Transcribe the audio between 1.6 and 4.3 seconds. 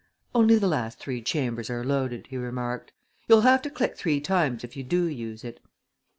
are loaded," he remarked. "You'll have to click three